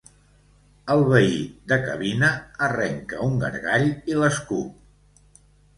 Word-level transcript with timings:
El 0.93 1.03
veí 1.11 1.35
de 1.73 1.79
cabina 1.85 2.31
arrenca 2.69 3.23
un 3.29 3.39
gargall 3.45 3.89
i 4.15 4.21
l'escup. 4.23 5.43